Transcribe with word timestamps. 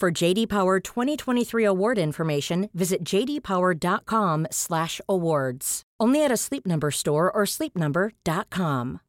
For 0.00 0.10
JD 0.10 0.48
Power 0.48 0.80
2023 0.80 1.62
award 1.62 1.98
information, 1.98 2.70
visit 2.72 3.04
jdpower.com/awards. 3.04 5.82
Only 6.00 6.24
at 6.24 6.32
a 6.32 6.38
Sleep 6.38 6.66
Number 6.66 6.90
store 6.90 7.30
or 7.30 7.44
sleepnumber.com. 7.44 9.00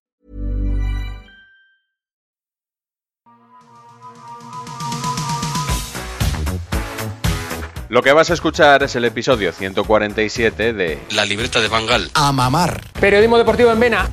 Lo 7.88 8.02
que 8.02 8.12
vas 8.12 8.30
a 8.30 8.34
escuchar 8.34 8.84
es 8.84 8.94
el 8.98 9.06
episodio 9.06 9.54
147 9.54 10.74
de 10.74 11.00
La 11.12 11.24
libreta 11.24 11.62
de 11.62 11.70
Bangal. 11.70 12.12
A 12.16 12.34
mamar. 12.34 12.82
Periodismo 13.00 13.38
deportivo 13.38 13.72
en 13.72 13.80
Vena. 13.80 14.10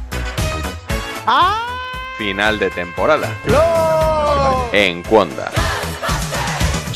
final 2.17 2.61
de 2.61 2.70
temporada 2.70 3.37
en 4.73 5.03
Cuonda. 5.03 5.51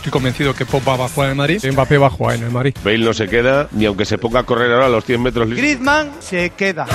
Estoy 0.02 0.10
convencido 0.10 0.52
que 0.52 0.66
Pop 0.66 0.82
va 0.84 0.94
a 0.94 1.08
jugar 1.08 1.28
en 1.28 1.30
el 1.30 1.36
Madrid, 1.36 1.64
Mbappé 1.64 1.96
va 1.96 2.08
a 2.08 2.10
jugar 2.10 2.34
en 2.34 2.42
el 2.42 2.50
Madrid. 2.50 2.74
Bale 2.82 2.98
no 2.98 3.14
se 3.14 3.28
queda 3.28 3.68
ni 3.70 3.86
aunque 3.86 4.04
se 4.04 4.18
ponga 4.18 4.40
a 4.40 4.42
correr 4.42 4.72
ahora 4.72 4.86
a 4.86 4.88
los 4.88 5.04
100 5.04 5.22
metros 5.22 5.46
libres. 5.46 5.62
Griezmann 5.62 6.10
se 6.18 6.50
queda. 6.50 6.88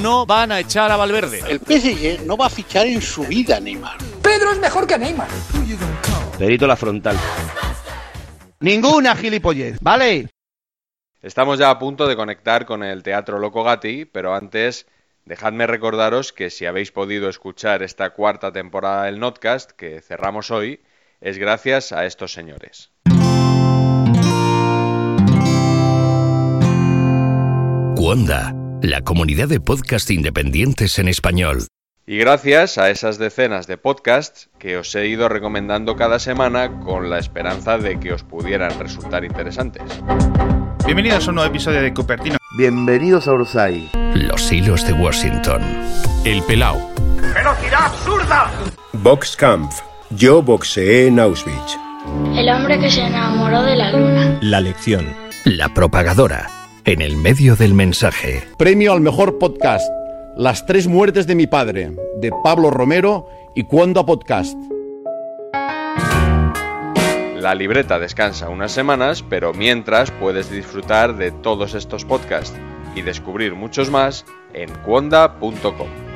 No 0.00 0.24
van 0.24 0.52
a 0.52 0.60
echar 0.60 0.90
a 0.90 0.96
Valverde. 0.96 1.42
El 1.46 1.58
PSG 1.58 2.24
no 2.24 2.38
va 2.38 2.46
a 2.46 2.48
fichar 2.48 2.86
en 2.86 3.02
su 3.02 3.24
vida, 3.24 3.60
Neymar. 3.60 3.98
Pedro 4.22 4.52
es 4.52 4.58
mejor 4.58 4.86
que 4.86 4.96
Neymar. 4.96 5.28
Perito 6.38 6.66
la 6.66 6.76
frontal. 6.76 7.18
Ninguna 8.60 9.14
gilipollez, 9.14 9.76
¿vale? 9.82 10.30
Estamos 11.20 11.58
ya 11.58 11.68
a 11.68 11.78
punto 11.78 12.08
de 12.08 12.16
conectar 12.16 12.64
con 12.64 12.82
el 12.82 13.02
Teatro 13.02 13.38
Loco 13.38 13.64
Gatti, 13.64 14.06
pero 14.06 14.34
antes 14.34 14.86
dejadme 15.26 15.66
recordaros 15.66 16.32
que 16.32 16.48
si 16.48 16.64
habéis 16.64 16.90
podido 16.90 17.28
escuchar 17.28 17.82
esta 17.82 18.14
cuarta 18.14 18.50
temporada 18.50 19.04
del 19.04 19.20
Notcast 19.20 19.72
que 19.72 20.00
cerramos 20.00 20.50
hoy, 20.50 20.80
es 21.22 21.38
gracias 21.38 21.92
a 21.92 22.04
estos 22.04 22.32
señores. 22.32 22.90
Cuonda, 27.96 28.54
la 28.82 29.02
comunidad 29.02 29.48
de 29.48 29.60
podcast 29.60 30.10
independientes 30.10 30.98
en 30.98 31.08
español. 31.08 31.66
Y 32.04 32.18
gracias 32.18 32.78
a 32.78 32.90
esas 32.90 33.18
decenas 33.18 33.68
de 33.68 33.78
podcasts 33.78 34.50
que 34.58 34.76
os 34.76 34.92
he 34.96 35.06
ido 35.06 35.28
recomendando 35.28 35.94
cada 35.94 36.18
semana 36.18 36.80
con 36.80 37.08
la 37.08 37.20
esperanza 37.20 37.78
de 37.78 38.00
que 38.00 38.12
os 38.12 38.24
pudieran 38.24 38.76
resultar 38.80 39.24
interesantes. 39.24 39.84
Bienvenidos 40.84 41.28
a 41.28 41.30
un 41.30 41.36
nuevo 41.36 41.50
episodio 41.50 41.80
de 41.80 41.94
Cupertino. 41.94 42.38
Bienvenidos 42.58 43.28
a 43.28 43.32
Orsay. 43.32 43.88
Los 44.16 44.50
hilos 44.50 44.84
de 44.84 44.94
Washington. 44.94 45.62
El 46.24 46.42
Pelao. 46.42 46.90
¡Velocidad 47.34 47.86
absurda! 47.86 48.50
Boxkampf. 48.94 49.91
Yo 50.16 50.42
boxeé 50.42 51.06
en 51.06 51.18
Auschwitz. 51.18 51.78
El 52.36 52.48
hombre 52.50 52.78
que 52.78 52.90
se 52.90 53.00
enamoró 53.00 53.62
de 53.62 53.76
la 53.76 53.92
luna. 53.92 54.38
La 54.42 54.60
lección. 54.60 55.06
La 55.44 55.72
propagadora. 55.72 56.50
En 56.84 57.00
el 57.00 57.16
medio 57.16 57.56
del 57.56 57.72
mensaje. 57.72 58.42
Premio 58.58 58.92
al 58.92 59.00
mejor 59.00 59.38
podcast. 59.38 59.88
Las 60.36 60.66
tres 60.66 60.86
muertes 60.86 61.26
de 61.26 61.34
mi 61.34 61.46
padre, 61.46 61.92
de 62.20 62.30
Pablo 62.44 62.70
Romero 62.70 63.26
y 63.54 63.64
Cuonda 63.64 64.04
Podcast. 64.04 64.56
La 67.36 67.54
libreta 67.54 67.98
descansa 67.98 68.50
unas 68.50 68.72
semanas, 68.72 69.24
pero 69.28 69.54
mientras 69.54 70.10
puedes 70.10 70.50
disfrutar 70.50 71.16
de 71.16 71.30
todos 71.30 71.74
estos 71.74 72.04
podcasts 72.04 72.56
y 72.94 73.02
descubrir 73.02 73.54
muchos 73.54 73.90
más 73.90 74.26
en 74.52 74.70
cuonda.com. 74.84 76.11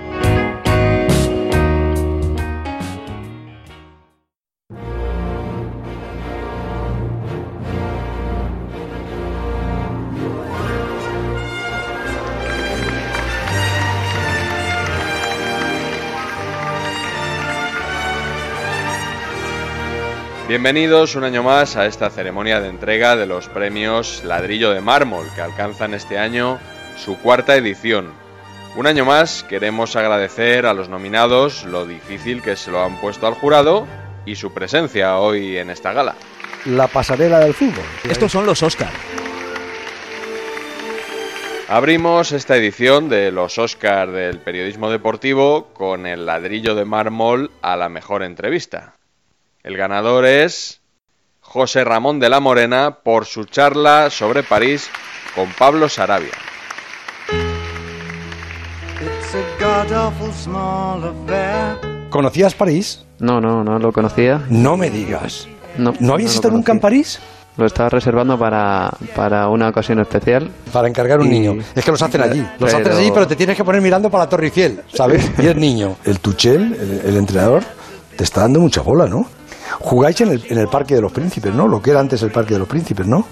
Bienvenidos 20.48 21.16
un 21.16 21.24
año 21.24 21.42
más 21.42 21.74
a 21.74 21.86
esta 21.86 22.08
ceremonia 22.08 22.60
de 22.60 22.68
entrega 22.68 23.16
de 23.16 23.26
los 23.26 23.48
premios 23.48 24.22
Ladrillo 24.22 24.70
de 24.70 24.80
Mármol, 24.80 25.26
que 25.34 25.40
alcanzan 25.40 25.92
este 25.92 26.20
año 26.20 26.60
su 26.96 27.18
cuarta 27.18 27.56
edición. 27.56 28.12
Un 28.76 28.86
año 28.86 29.04
más 29.04 29.42
queremos 29.42 29.96
agradecer 29.96 30.66
a 30.66 30.72
los 30.72 30.88
nominados 30.88 31.64
lo 31.64 31.84
difícil 31.84 32.42
que 32.42 32.54
se 32.54 32.70
lo 32.70 32.80
han 32.84 33.00
puesto 33.00 33.26
al 33.26 33.34
jurado 33.34 33.88
y 34.24 34.36
su 34.36 34.54
presencia 34.54 35.18
hoy 35.18 35.56
en 35.56 35.68
esta 35.68 35.92
gala. 35.92 36.14
La 36.64 36.86
pasarela 36.86 37.40
del 37.40 37.52
fútbol. 37.52 37.84
Estos 38.08 38.30
son 38.30 38.46
los 38.46 38.62
Oscar. 38.62 38.92
Abrimos 41.68 42.30
esta 42.30 42.56
edición 42.56 43.08
de 43.08 43.32
los 43.32 43.58
Oscar 43.58 44.12
del 44.12 44.38
periodismo 44.38 44.90
deportivo 44.90 45.70
con 45.74 46.06
el 46.06 46.24
ladrillo 46.24 46.76
de 46.76 46.84
mármol 46.84 47.50
a 47.62 47.76
la 47.76 47.88
mejor 47.88 48.22
entrevista. 48.22 48.95
El 49.66 49.77
ganador 49.77 50.25
es 50.27 50.81
José 51.41 51.82
Ramón 51.82 52.21
de 52.21 52.28
la 52.28 52.38
Morena 52.38 52.99
por 53.03 53.27
su 53.27 53.47
charla 53.47 54.10
sobre 54.10 54.44
París 54.44 54.88
con 55.34 55.50
Pablo 55.59 55.88
Sarabia. 55.88 56.31
¿Conocías 62.10 62.54
París? 62.54 63.04
No, 63.19 63.41
no, 63.41 63.65
no 63.65 63.78
lo 63.78 63.93
conocía. 63.93 64.43
No 64.49 64.77
me 64.77 64.91
digas. 64.91 65.49
No, 65.78 65.93
¿No 66.00 66.15
habías 66.15 66.34
estado 66.34 66.54
nunca 66.54 66.72
en. 66.72 66.81
París? 66.81 67.19
Lo 67.56 67.65
estaba 67.66 67.88
reservando 67.88 68.38
para, 68.38 68.91
para 69.15 69.48
una 69.48 69.69
ocasión 69.71 69.98
especial. 70.00 70.50
Para 70.72 70.88
encargar 70.88 71.21
un 71.21 71.27
Y- 71.28 71.31
niño. 71.31 71.56
Es 71.75 71.84
que 71.84 71.91
los 71.91 72.03
hacen 72.03 72.21
allí. 72.21 72.41
Los 72.59 72.71
Pero- 72.72 72.78
hacen 72.87 72.98
allí, 72.98 73.10
pero 73.12 73.27
te 73.27 73.34
tienes 73.37 73.56
que 73.56 73.65
poner 73.65 73.81
mirando 73.81 74.10
para 74.10 74.25
la 74.25 74.28
Torre 74.31 74.47
Eiffel, 74.47 74.83
¿sabes? 74.93 75.31
Y 75.38 75.47
es 75.47 75.56
niño. 75.56 75.97
El 76.04 76.21
Tuchel, 76.21 76.75
el, 76.75 77.03
el 77.10 77.16
entrenador, 77.16 77.62
te 78.16 78.25
está 78.25 78.43
dando 78.43 78.60
mucha 78.60 78.83
bola, 78.83 79.06
¿no? 79.06 79.27
Jugáis 79.81 80.20
en 80.20 80.31
el, 80.32 80.44
en 80.48 80.59
el 80.59 80.69
Parque 80.69 80.94
de 80.94 81.00
los 81.00 81.12
Príncipes, 81.12 81.54
¿no? 81.54 81.69
Lo 81.69 81.81
que 81.81 81.91
era 81.91 82.00
antes 82.00 82.22
el 82.22 82.30
Parque 82.30 82.54
de 82.54 82.59
los 82.60 82.68
Príncipes, 82.68 83.06
¿no? 83.06 83.27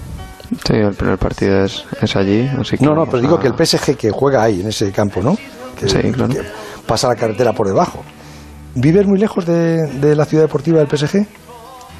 Sí, 0.67 0.75
el 0.75 0.95
primer 0.95 1.19
partido 1.19 1.65
es, 1.65 1.85
es 2.01 2.15
allí, 2.17 2.49
así 2.61 2.77
que 2.79 2.85
No, 2.85 2.95
no, 2.95 3.07
pero 3.07 3.21
digo 3.21 3.37
a- 3.37 3.41
que 3.41 3.49
el 3.49 3.55
PSG 3.55 3.97
que 3.97 4.11
juega 4.11 4.43
ahí, 4.43 4.61
en 4.61 4.69
ese 4.69 4.93
campo, 4.93 5.23
¿no? 5.23 5.37
Que, 5.79 5.89
Sí, 5.89 5.99
claro. 6.13 6.33
que 6.33 6.43
pasa 6.87 7.09
la 7.09 7.17
carretera 7.17 7.53
por 7.53 7.67
debajo. 7.67 8.05
¿Vives 8.75 9.07
muy 9.07 9.19
lejos 9.19 9.47
de, 9.47 9.87
de 9.87 10.15
la 10.15 10.25
ciudad 10.27 10.45
deportiva 10.45 10.79
del 10.81 10.89
PSG? 10.89 11.27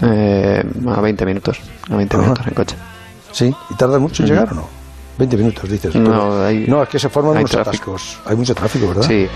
Eh, 0.03 0.63
a 0.89 1.01
20 1.01 1.25
minutos, 1.27 1.59
a 1.91 1.97
20 1.97 2.17
Ajá. 2.17 2.23
minutos 2.23 2.47
en 2.47 2.55
coche. 2.55 2.77
Sí. 3.33 3.55
¿Y 3.71 3.75
tardas 3.77 4.01
mucho 4.01 4.23
en 4.23 4.29
llegar 4.29 4.53
o 4.53 4.55
no? 4.55 4.69
20 5.19 5.37
minutos, 5.37 5.71
dices. 5.71 5.95
No, 5.95 6.45
hay- 6.45 6.67
no, 6.69 6.83
es 6.83 6.89
que 6.89 6.99
se 6.99 7.09
forman 7.09 7.39
unos 7.39 7.51
tráfico. 7.51 7.93
atascos. 7.95 8.21
Hay 8.27 8.37
mucho 8.37 8.55
tráfico, 8.55 8.89
¿verdad? 8.89 9.03
Sí, 9.07 9.27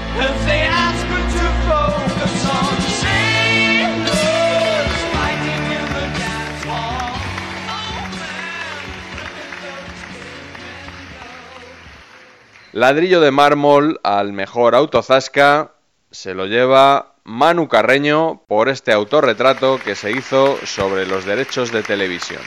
Ladrillo 12.79 13.21
de 13.21 13.33
mármol 13.33 13.99
al 14.05 14.33
mejor 14.33 14.77
autozasca 14.77 15.73
se 16.13 16.33
lo 16.33 16.47
lleva 16.47 17.17
Manu 17.25 17.67
Carreño 17.67 18.45
por 18.47 18.69
este 18.69 18.93
autorretrato 18.93 19.81
que 19.85 19.97
se 19.97 20.13
hizo 20.13 20.57
sobre 20.65 21.05
los 21.05 21.25
derechos 21.25 21.73
de 21.73 21.83
televisión. 21.83 22.41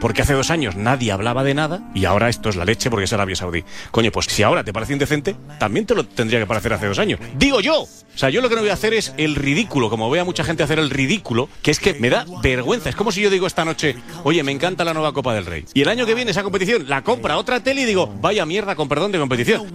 Porque 0.00 0.22
hace 0.22 0.34
dos 0.34 0.50
años 0.50 0.76
nadie 0.76 1.12
hablaba 1.12 1.44
de 1.44 1.54
nada 1.54 1.80
y 1.94 2.04
ahora 2.04 2.28
esto 2.28 2.48
es 2.48 2.56
la 2.56 2.64
leche 2.64 2.90
porque 2.90 3.04
es 3.04 3.12
Arabia 3.12 3.36
Saudí. 3.36 3.64
Coño, 3.90 4.12
pues 4.12 4.26
si 4.26 4.42
ahora 4.42 4.62
te 4.64 4.72
parece 4.72 4.92
indecente, 4.92 5.36
también 5.58 5.86
te 5.86 5.94
lo 5.94 6.04
tendría 6.04 6.38
que 6.38 6.46
parecer 6.46 6.72
hace 6.72 6.86
dos 6.86 6.98
años. 6.98 7.20
Digo 7.36 7.60
yo. 7.60 7.82
O 7.82 8.18
sea, 8.18 8.30
yo 8.30 8.40
lo 8.40 8.48
que 8.48 8.54
no 8.54 8.62
voy 8.62 8.70
a 8.70 8.74
hacer 8.74 8.94
es 8.94 9.12
el 9.18 9.34
ridículo, 9.34 9.90
como 9.90 10.08
veo 10.08 10.22
a 10.22 10.24
mucha 10.24 10.42
gente 10.42 10.62
hacer 10.62 10.78
el 10.78 10.88
ridículo, 10.88 11.50
que 11.62 11.70
es 11.70 11.78
que 11.78 11.94
me 11.94 12.08
da 12.08 12.24
vergüenza. 12.42 12.88
Es 12.88 12.96
como 12.96 13.12
si 13.12 13.20
yo 13.20 13.28
digo 13.28 13.46
esta 13.46 13.64
noche, 13.64 13.96
oye, 14.24 14.42
me 14.42 14.52
encanta 14.52 14.84
la 14.84 14.94
nueva 14.94 15.12
Copa 15.12 15.34
del 15.34 15.44
Rey. 15.44 15.66
Y 15.74 15.82
el 15.82 15.88
año 15.88 16.06
que 16.06 16.14
viene 16.14 16.30
esa 16.30 16.42
competición 16.42 16.88
la 16.88 17.02
compra 17.02 17.36
otra 17.36 17.60
tele 17.60 17.82
y 17.82 17.84
digo, 17.84 18.12
vaya 18.20 18.46
mierda 18.46 18.74
con 18.74 18.88
perdón 18.88 19.12
de 19.12 19.18
competición. 19.18 19.66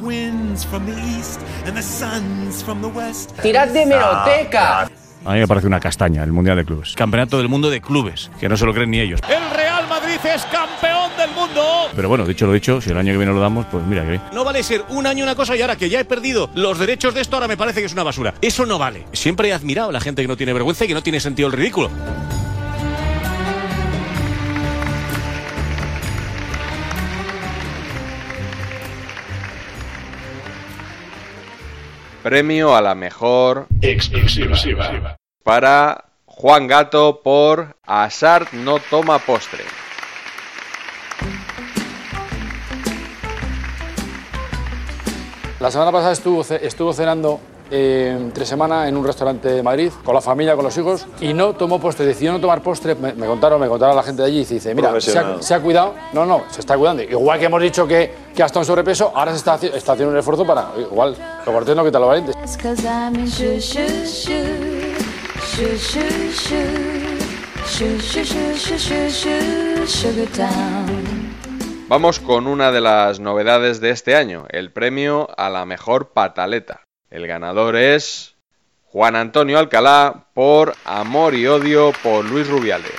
¡Tirad 3.42 3.68
de 3.70 3.86
meroteca! 3.86 4.90
A 5.24 5.34
mí 5.34 5.40
me 5.40 5.48
parece 5.48 5.68
una 5.68 5.80
castaña 5.80 6.24
el 6.24 6.32
Mundial 6.32 6.58
de 6.58 6.66
Clubes. 6.66 6.94
Campeonato 6.96 7.38
del 7.38 7.48
Mundo 7.48 7.70
de 7.70 7.80
Clubes, 7.80 8.32
que 8.40 8.50
no 8.50 8.58
se 8.58 8.66
lo 8.66 8.74
creen 8.74 8.90
ni 8.90 9.00
ellos. 9.00 9.20
El 9.30 9.56
Real 9.56 9.88
Madrid 9.88 10.18
es 10.24 10.44
campeón 10.46 11.12
del 11.16 11.30
mundo. 11.32 11.64
Pero 11.96 12.10
bueno, 12.10 12.26
dicho 12.26 12.48
lo 12.48 12.54
dicho, 12.54 12.82
si 12.82 12.90
el 12.90 12.98
año 12.98 13.12
que 13.12 13.18
viene 13.18 13.32
lo 13.32 13.40
damos, 13.40 13.68
pues 13.68 13.86
mira 13.86 14.02
que 14.02 14.10
bien. 14.10 14.22
No 14.34 14.44
vale 14.44 14.64
ser 14.64 14.84
un 14.90 15.06
año 15.06 15.24
una 15.24 15.36
cosa 15.36 15.56
y 15.56 15.62
ahora 15.62 15.76
que 15.76 15.90
ya 15.90 16.00
he 16.00 16.06
perdido 16.06 16.50
los 16.56 16.80
derechos 16.80 17.14
de 17.14 17.22
esto, 17.22 17.36
ahora 17.36 17.48
me 17.48 17.56
parece 17.56 17.82
que 17.82 17.86
es 17.86 17.94
una 17.94 18.04
basura. 18.04 18.34
Eso 18.42 18.66
no 18.66 18.80
vale. 18.80 19.06
Siempre 19.14 19.50
he 19.50 19.54
admirado 19.54 19.90
a 19.90 19.94
la 19.94 20.00
gente 20.00 20.24
que 20.24 20.28
no 20.28 20.38
tiene 20.38 20.54
vergüenza 20.54 20.86
y 20.86 20.88
que 20.88 20.96
no 20.96 21.04
tiene 21.04 21.20
sentido 21.20 21.48
el 21.50 21.54
ridículo. 21.54 21.92
Premio 32.24 32.76
a 32.76 32.82
la 32.82 32.94
mejor 32.94 33.66
exclusiva 33.82 35.18
para 35.44 36.06
Juan 36.26 36.68
Gato 36.68 37.22
por 37.24 37.76
Asart 37.84 38.54
no 38.54 38.78
toma 38.78 39.18
postre. 39.18 39.64
La 45.60 45.72
semana 45.72 45.92
pasada 45.92 46.14
estuvo, 46.14 46.42
estuvo 46.42 46.94
cenando 46.94 47.40
eh, 47.72 48.16
entre 48.20 48.46
semana 48.46 48.88
en 48.88 48.98
un 48.98 49.06
restaurante 49.06 49.48
de 49.48 49.64
Madrid 49.64 49.92
con 50.04 50.14
la 50.14 50.22
familia, 50.22 50.56
con 50.56 50.66
los 50.66 50.78
hijos 50.78 51.08
y 51.22 51.34
no 51.34 51.54
tomó 51.54 51.80
postre. 51.80 52.06
Decidió 52.06 52.34
no 52.34 52.40
tomar 52.40 52.62
postre. 52.62 52.96
Me, 52.96 53.14
me 53.14 53.26
contaron, 53.26 53.60
me 53.60 53.68
contaron 53.68 53.96
la 53.96 54.04
gente 54.04 54.22
de 54.22 54.28
allí 54.28 54.42
y 54.42 54.46
dice, 54.46 54.76
mira, 54.76 55.00
se 55.00 55.18
ha, 55.18 55.42
se 55.42 55.54
ha, 55.54 55.60
cuidado. 55.60 55.96
No, 56.14 56.26
no, 56.26 56.44
se 56.50 56.60
está 56.60 56.78
cuidando. 56.78 57.02
Igual 57.04 57.40
que 57.40 57.46
hemos 57.46 57.62
dicho 57.62 57.88
que, 57.88 58.14
que 58.36 58.44
ha 58.44 58.46
estado 58.46 58.62
en 58.62 58.68
sobrepeso, 58.68 59.12
ahora 59.16 59.32
se 59.32 59.38
está, 59.38 59.56
está 59.56 59.94
haciendo 59.94 60.12
un 60.12 60.18
esfuerzo 60.18 60.46
para, 60.46 60.70
igual, 60.78 61.16
lo 61.46 61.54
cortés 61.54 61.76
no 61.76 61.86
quita 61.86 62.00
lo 62.00 62.08
valiente. 62.08 62.34
Vamos 71.88 72.20
con 72.20 72.48
una 72.48 72.72
de 72.72 72.82
las 72.82 73.20
novedades 73.20 73.82
de 73.82 73.90
este 73.90 74.16
año, 74.16 74.46
el 74.50 74.72
premio 74.72 75.28
a 75.38 75.50
la 75.50 75.66
mejor 75.66 76.10
pataleta. 76.14 76.82
El 77.12 77.28
ganador 77.28 77.76
es 77.76 78.36
Juan 78.86 79.18
Antonio 79.18 79.60
Alcalá 79.60 80.28
por 80.34 80.74
Amor 80.86 81.36
y 81.36 81.46
Odio 81.46 81.92
por 82.02 82.24
Luis 82.24 82.48
Rubiales. 82.48 82.92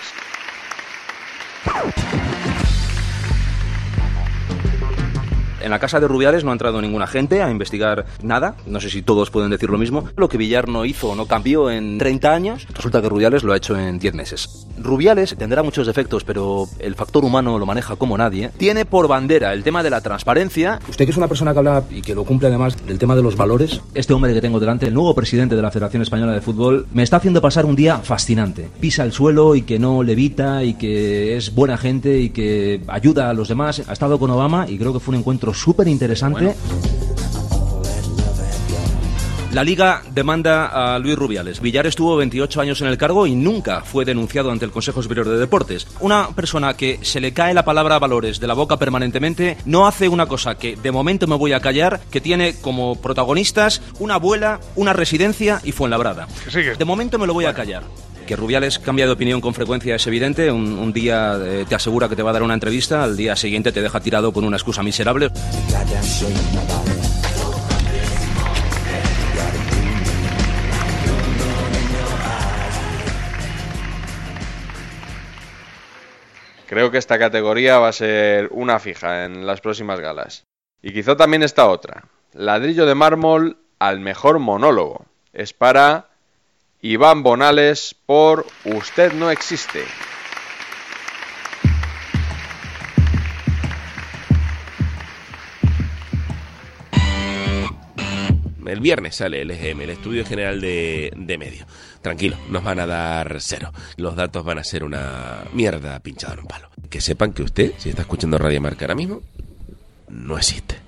En 5.63 5.71
la 5.71 5.79
casa 5.79 6.01
de 6.01 6.09
Rubiales 6.09 6.45
no 6.45 6.51
ha 6.51 6.55
entrado 6.55 6.81
ninguna 6.81 7.07
gente 7.07 7.43
a 7.43 7.51
investigar 7.51 8.05
nada. 8.23 8.57
No 8.67 8.81
sé 8.81 8.91
si 8.91 9.03
todos 9.03 9.31
pueden 9.31 9.51
decir 9.51 9.71
lo 9.71 9.79
mismo. 9.79 10.05
Lo 10.17 10.29
que 10.29 10.39
Villar 10.39 10.69
no 10.69 10.85
hizo 10.85 11.11
o 11.11 11.15
no 11.15 11.27
cambió 11.27 11.71
en 11.71 11.99
30 11.99 12.33
años, 12.33 12.67
resulta 12.75 13.01
que 13.01 13.09
Rubiales 13.09 13.45
lo 13.45 13.53
ha 13.53 13.57
hecho 13.57 13.79
en 13.79 13.99
10 13.99 14.15
meses. 14.15 14.67
Rubiales 14.79 15.37
tendrá 15.39 15.63
muchos 15.63 15.87
defectos, 15.87 16.25
pero 16.25 16.67
el 16.81 16.95
factor 16.97 17.25
humano 17.25 17.59
lo 17.59 17.67
maneja 17.67 17.97
como 17.97 18.19
nadie. 18.19 18.51
Tiene 18.57 18.85
por 18.85 19.07
bandera 19.07 19.53
el 19.53 19.63
tema 19.63 19.83
de 19.83 19.91
la 19.91 20.01
transparencia. 20.01 20.81
Usted 20.89 21.05
que 21.05 21.13
es 21.13 21.17
una 21.17 21.29
persona 21.29 21.53
que 21.53 21.59
habla 21.59 21.85
y 21.91 22.03
que 22.03 22.15
lo 22.15 22.25
cumple 22.25 22.49
además 22.49 22.85
del 22.85 22.99
tema 22.99 23.15
de 23.15 23.23
los 23.23 23.37
valores. 23.37 23.81
Este 23.95 24.13
hombre 24.13 24.35
que 24.35 24.41
tengo 24.41 24.59
delante, 24.59 24.87
el 24.87 24.95
nuevo 24.95 25.15
presidente 25.15 25.55
de 25.55 25.63
la 25.63 25.71
Federación 25.71 26.03
Española 26.03 26.33
de 26.33 26.41
Fútbol, 26.41 26.87
me 26.93 27.03
está 27.03 27.19
haciendo 27.19 27.41
pasar 27.41 27.67
un 27.67 27.77
día 27.77 27.99
fascinante. 27.99 28.69
Pisa 28.81 29.05
el 29.05 29.13
suelo 29.13 29.55
y 29.55 29.63
que 29.63 29.79
no 29.79 30.03
levita 30.03 30.65
y 30.65 30.75
que 30.75 31.37
es 31.37 31.55
buena 31.55 31.77
gente 31.77 32.19
y 32.19 32.31
que 32.31 32.81
ayuda 32.89 33.31
a 33.31 33.35
los 33.35 33.49
demás. 33.49 33.83
Ha 33.87 33.93
estado 33.93 34.19
con 34.19 34.31
Obama 34.31 34.67
y 34.69 34.79
creo 34.79 34.93
que 34.93 35.01
fue 35.01 35.15
un 35.15 35.21
encuentro 35.21 35.52
súper 35.55 35.89
interesante. 35.89 36.45
Bueno. 36.45 37.03
La 39.53 39.63
Liga 39.63 40.03
demanda 40.11 40.95
a 40.95 40.99
Luis 40.99 41.15
Rubiales. 41.15 41.61
Villar 41.61 41.87
estuvo 41.87 42.17
28 42.17 42.59
años 42.63 42.81
en 42.81 42.87
el 42.87 42.97
cargo 42.97 43.27
y 43.27 43.35
nunca 43.35 43.83
fue 43.83 44.07
denunciado 44.07 44.51
ante 44.51 44.65
el 44.65 44.71
Consejo 44.71 45.03
Superior 45.03 45.29
de 45.29 45.37
Deportes. 45.37 45.87
Una 46.01 46.29
persona 46.29 46.75
que 46.75 47.01
se 47.03 47.21
le 47.21 47.35
cae 47.35 47.53
la 47.53 47.63
palabra 47.63 47.99
valores 47.99 48.41
de 48.41 48.47
la 48.47 48.55
boca 48.55 48.79
permanentemente 48.79 49.59
no 49.67 49.87
hace 49.87 50.09
una 50.09 50.25
cosa 50.25 50.55
que 50.55 50.77
de 50.77 50.91
momento 50.91 51.27
me 51.27 51.37
voy 51.37 51.53
a 51.53 51.61
callar, 51.61 52.01
que 52.11 52.23
tiene 52.23 52.55
como 52.63 52.97
protagonistas 52.97 53.83
una 53.99 54.15
abuela, 54.15 54.59
una 54.75 54.95
residencia 54.95 55.61
y 55.63 55.73
Fuenlabrada. 55.73 56.29
De 56.79 56.85
momento 56.87 57.19
me 57.19 57.27
lo 57.27 57.35
voy 57.35 57.45
a 57.45 57.53
callar. 57.53 57.83
Que 58.27 58.37
Rubiales 58.37 58.79
cambia 58.79 59.07
de 59.07 59.13
opinión 59.13 59.41
con 59.41 59.55
frecuencia 59.55 59.97
es 59.97 60.07
evidente. 60.07 60.51
Un, 60.51 60.93
día 60.93 61.37
eh, 61.43 61.65
te 61.69 61.75
asegura 61.75 62.09
que 62.09 62.17
te 62.17 62.23
va 62.23 62.31
a 62.31 62.33
dar 62.33 62.43
una 62.43 62.55
entrevista, 62.55 63.03
al 63.03 63.17
día 63.17 63.37
siguiente 63.37 63.73
te 63.73 63.83
deja 63.83 64.01
tirado 64.01 64.33
con 64.33 64.45
una 64.45 64.57
excusa 64.57 64.83
miserable. 64.83 65.31
Creo 76.67 76.91
que 76.91 76.97
esta 76.99 77.19
categoría 77.19 77.79
va 77.79 77.89
a 77.89 77.93
ser 77.93 78.49
una 78.51 78.79
fija 78.79 79.27
en 79.27 79.47
las 79.47 79.61
próximas 79.61 80.01
galas. 80.01 80.47
Y 80.81 80.95
quizá 80.95 81.17
también 81.17 81.43
esta 81.43 81.69
otra. 81.69 82.05
Ladrillo 82.33 82.87
de 82.87 82.95
mármol 82.95 83.59
al 83.79 84.01
mejor 84.01 84.39
monólogo. 84.39 85.05
Es 85.35 85.53
para 85.53 86.12
Iván 86.85 87.23
Bonales 87.23 87.95
por 88.07 88.45
Usted 88.65 89.13
no 89.13 89.31
existe. 89.31 89.85
El 98.67 98.81
viernes 98.81 99.15
sale 99.15 99.43
el 99.43 99.51
EGM, 99.53 99.83
el 99.83 99.91
Estudio 99.91 100.27
General 100.27 100.61
de, 100.61 101.13
de 101.15 101.39
Medio. 101.39 101.67
Tranquilo, 102.01 102.37
nos 102.49 102.65
van 102.65 102.81
a 102.81 102.87
dar 102.87 103.37
cero. 103.39 103.71
Los 103.97 104.17
datos 104.17 104.45
van 104.45 104.59
a 104.59 104.65
ser 104.65 104.83
una 104.83 105.45
mierda 105.53 106.01
pinchada 106.01 106.33
en 106.35 106.41
un 106.41 106.47
palo. 106.47 106.69
Que 106.91 107.01
sepan 107.01 107.33
que 107.33 107.45
usted, 107.45 107.75
si 107.79 107.91
está 107.91 108.03
escuchando 108.03 108.39
Radio 108.39 108.61
Marca 108.61 108.87
ahora 108.87 108.97
mismo, 108.97 109.23
no 110.09 110.37
existe. 110.37 110.81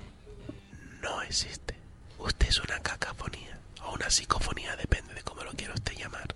No 1.01 1.21
existe. 1.21 1.75
Usted 2.17 2.49
es 2.49 2.59
una 2.59 2.79
cacafonía 2.79 3.45
o 3.83 3.93
una 3.93 4.09
psicofonía, 4.09 4.75
depende 4.75 5.13
de 5.13 5.21
cómo 5.23 5.43
lo 5.43 5.51
quiera 5.51 5.73
usted 5.73 5.93
llamar. 5.95 6.33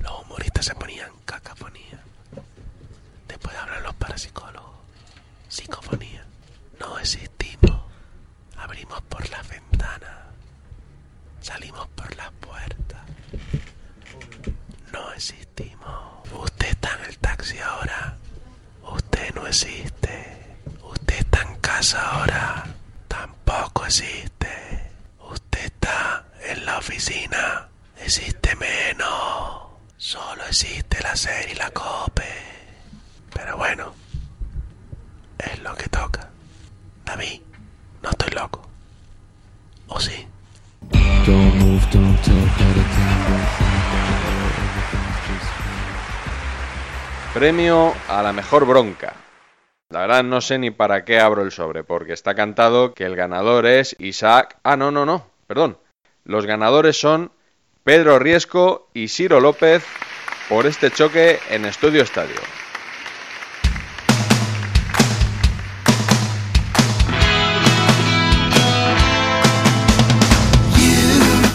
Los 0.00 0.22
humoristas 0.22 0.66
se 0.66 0.74
ponían 0.74 1.10
cacafonía. 1.24 2.00
Después 3.28 3.54
hablan 3.56 3.82
los 3.82 3.94
parapsicólogos. 3.94 4.70
Psicofonía. 5.48 6.24
No 6.78 6.98
existimos. 6.98 7.80
Abrimos 8.56 9.00
por 9.02 9.28
las 9.30 9.46
ventanas. 9.48 10.18
Salimos 11.40 11.86
por 11.88 12.14
las 12.16 12.30
puertas. 12.32 13.00
No 14.92 15.12
existimos. 15.12 16.28
Usted 16.32 16.68
está 16.68 16.96
en 16.98 17.04
el 17.06 17.18
taxi 17.18 17.58
ahora. 17.58 18.16
Usted 18.82 19.34
no 19.34 19.46
existe. 19.46 20.56
Usted 20.82 21.16
está 21.18 21.42
en 21.42 21.56
casa 21.60 22.00
ahora. 22.10 22.64
Tampoco 23.08 23.84
existe. 23.86 24.90
Usted 25.30 25.64
está 25.64 26.24
en 26.42 26.64
la 26.64 26.80
oficina. 27.00 27.66
Existe 27.96 28.54
menos. 28.56 29.62
Solo 29.96 30.44
existe 30.46 31.02
la 31.02 31.16
serie 31.16 31.54
y 31.54 31.56
la 31.56 31.70
cope. 31.70 32.28
Pero 33.32 33.56
bueno, 33.56 33.94
es 35.38 35.62
lo 35.62 35.74
que 35.76 35.88
toca. 35.88 36.28
David, 37.06 37.40
no 38.02 38.10
estoy 38.10 38.30
loco. 38.32 38.68
¿O 39.88 39.98
sí? 39.98 40.26
Don't 41.26 41.54
move, 41.54 41.86
don't 41.90 42.18
Premio 47.32 47.94
a 48.08 48.22
la 48.22 48.32
mejor 48.32 48.66
bronca. 48.66 49.14
La 49.88 50.00
verdad 50.00 50.22
no 50.22 50.40
sé 50.42 50.58
ni 50.58 50.70
para 50.70 51.04
qué 51.06 51.18
abro 51.18 51.42
el 51.42 51.52
sobre, 51.52 51.82
porque 51.82 52.12
está 52.12 52.34
cantado 52.34 52.92
que 52.92 53.04
el 53.04 53.16
ganador 53.16 53.66
es 53.66 53.96
Isaac... 53.98 54.58
Ah, 54.62 54.76
no, 54.76 54.90
no, 54.90 55.06
no, 55.06 55.26
perdón. 55.46 55.78
Los 56.30 56.46
ganadores 56.46 56.96
son 56.96 57.32
Pedro 57.82 58.20
Riesco 58.20 58.88
y 58.94 59.08
Ciro 59.08 59.40
López 59.40 59.82
por 60.48 60.64
este 60.64 60.92
choque 60.92 61.40
en 61.50 61.64
Estudio 61.64 62.04
Estadio. 62.04 62.36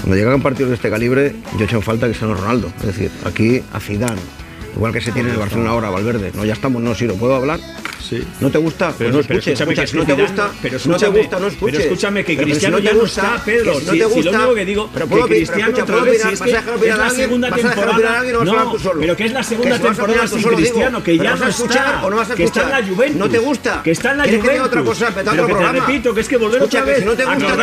Cuando 0.01 0.17
llegan 0.17 0.41
partidos 0.41 0.71
de 0.71 0.75
este 0.75 0.89
calibre, 0.89 1.33
yo 1.57 1.63
echo 1.63 1.77
en 1.77 1.81
falta 1.81 2.07
a 2.07 2.09
Cristiano 2.09 2.33
Ronaldo. 2.33 2.67
Es 2.79 2.87
decir, 2.87 3.11
aquí 3.25 3.63
a 3.71 3.79
Zidane, 3.79 4.19
igual 4.75 4.91
que 4.91 4.99
se 4.99 5.13
tiene 5.13 5.29
en 5.29 5.35
el 5.35 5.39
Barcelona 5.39 5.69
ahora, 5.69 5.89
Valverde. 5.89 6.33
No, 6.35 6.43
ya 6.43 6.51
estamos, 6.51 6.81
no, 6.81 6.93
si 6.95 7.07
lo 7.07 7.15
puedo 7.15 7.33
hablar. 7.33 7.61
Sí. 8.09 8.23
¿No 8.39 8.49
te 8.49 8.57
gusta? 8.57 8.93
Pero, 8.97 9.11
Pues 9.11 9.23
no 9.23 9.27
pero 9.27 9.39
escuches. 9.39 9.59
escúchame, 9.59 9.73
escucha, 9.73 9.91
que 9.91 9.97
no 9.97 10.05
te 10.05 10.21
gusta, 10.21 10.51
pero 10.61 10.77
no 10.85 10.97
te 10.97 11.07
gusta, 11.07 11.39
no 11.39 11.47
escuches. 11.47 11.71
Pero 11.77 11.83
escúchame, 11.83 12.23
que 12.25 12.33
Pero 12.35 12.45
si 12.45 12.51
Cristiano 12.51 12.77
no 12.77 12.83
ya 12.83 12.93
no 12.93 12.99
gusta, 12.99 13.21
está, 13.21 13.43
Pedro. 13.45 13.63
si 13.63 13.69
no 13.71 13.79
Si- 13.79 13.85
te 13.85 13.91
si 13.93 13.99
lo 13.99 14.09
gusta- 14.09 14.37
único 14.39 14.55
que 14.55 14.65
digo, 14.65 14.89
pero 14.93 15.05
que 15.05 15.09
puedo 15.11 15.27
Cristiano 15.27 15.63
escucha, 15.65 15.83
otra 15.83 15.95
vez, 16.03 16.21
si 16.21 16.27
es 16.33 16.41
que 16.41 16.89
es 16.89 16.97
la 16.97 17.09
segunda 17.09 17.51
temporada. 17.51 18.23
No, 18.43 18.75
pero 18.99 19.15
que 19.17 19.25
es 19.25 19.31
la 19.33 19.43
segunda 19.43 19.77
si 19.77 19.83
temporada 19.83 20.27
sin. 20.27 20.43
Cristiano, 20.43 21.03
que 21.03 21.17
ya 21.17 21.35
no 21.35 21.47
está. 21.47 22.03
o 22.05 22.09
no 22.09 22.17
vas 22.17 22.31
a 22.31 22.35
Que 22.35 22.43
está 22.43 22.63
en 22.63 22.69
la. 22.69 22.83
Juventus. 22.85 23.17
¿No 23.17 23.29
te 23.29 23.39
gusta? 23.39 23.81
Que 23.83 23.91
está 23.91 24.11
en 24.11 24.17
la 24.17 24.23
¿Quieres 24.23 24.41
que 24.43 24.49
diga 24.51 24.63
Juventus. 24.65 24.79
otra 24.99 25.09
cosa? 25.09 25.31
Pero 25.31 25.47
que 25.47 25.53
te 25.53 25.71
repito, 25.71 26.13
que 26.13 26.21
es 26.21 26.27
que 26.29 26.37
volver 26.37 26.61
Escucha, 26.61 26.81
otra 26.81 26.91
vez 26.91 26.99
si 26.99 27.05
no 27.05 27.13
te 27.13 27.25
gusta. 27.25 27.55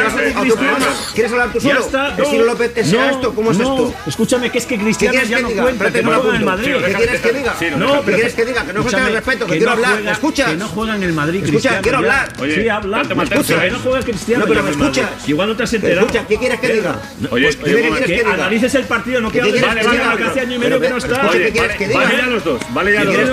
¿Quieres 1.15 1.33
hablar 1.33 1.53
tú 1.53 1.59
Ya 1.61 1.75
solo? 1.75 1.81
está, 1.87 2.17
si 2.25 2.39
no 2.39 2.45
lo 2.45 2.53
apetece 2.53 2.97
no, 2.97 3.11
esto, 3.11 3.35
¿cómo 3.35 3.51
es 3.53 3.59
esto? 3.59 3.95
Escúchame, 4.07 4.51
que 4.51 4.59
es 4.59 4.67
que 4.67 4.77
¿Qué 4.77 4.83
Cristiano 4.85 5.23
ya 5.23 5.41
no 5.41 5.51
cuenta, 5.51 5.93
que 5.93 6.03
no 6.03 6.21
juega 6.21 6.37
en. 6.37 6.45
Madrid. 6.45 6.73
¿Qué 6.85 6.93
quieres 6.93 7.21
que 7.21 7.33
diga? 7.33 7.55
No, 7.79 8.05
¿Qué 8.05 8.13
quieres 8.13 8.35
que 8.35 8.45
diga? 8.45 8.65
Que 8.67 8.73
no 8.73 8.83
falta 8.83 9.09
respeto, 9.09 9.47
que 9.47 9.57
quiero 9.59 9.71
hablar. 9.73 10.03
¿Me 10.03 10.11
escuchas? 10.33 10.51
Que 10.51 10.57
no 10.57 10.69
juega 10.69 10.97
en 10.97 11.03
el 11.03 11.13
Madrid, 11.13 11.37
Escucha, 11.45 11.51
Cristiano. 11.53 11.83
quiero 11.83 12.03
ya. 12.03 12.23
hablar. 12.23 12.53
Sí, 12.55 12.69
habla. 12.69 13.03
tenso, 13.29 13.61
que 13.61 13.71
no 13.71 13.79
juega 13.79 14.01
Cristiano. 14.03 14.41
No, 14.45 14.49
pero 14.49 14.61
ya 14.61 14.65
me 14.65 14.71
escuchas. 14.71 15.29
Igual 15.29 15.49
no 15.49 15.57
te 15.57 15.63
has 15.63 15.73
enterado. 15.75 16.01
escucha, 16.07 16.27
¿qué 16.27 16.37
quieres 16.37 16.61
que 16.61 16.67
Eh, 16.67 16.73
diga? 16.75 16.97
no, 17.21 17.29
Oye, 17.31 17.45
pues 17.45 17.57
¿qué 17.57 17.81
quieres 17.81 18.01
que 18.07 18.13
diga? 18.13 18.35
analices 18.35 18.75
el 18.75 18.85
partido, 18.85 19.21
no 19.21 19.29
que 19.31 19.33
¿Qué 19.35 19.41
hables 19.43 19.53
quieres 19.63 19.75
de 19.75 19.81
que 19.81 19.87
Cristiano, 19.87 20.11
diga? 20.17 20.25
que 20.25 20.31
hace 20.31 20.41
año 20.41 20.55
y 20.55 20.59
medio 20.59 20.81
que 20.81 20.89
no 20.91 20.97
está. 20.97 21.13
escucha, 21.17 21.39
¿qué 21.39 21.53
quieres 21.53 21.77
que 21.77 21.89
diga? 21.89 22.01
Vale 22.01 22.17
ya 22.17 22.27
los 22.27 22.45
dos, 22.45 22.61
vale 22.73 22.93
ya 22.93 23.01
¿Qué 23.01 23.07
los 23.07 23.17
dos. 23.17 23.29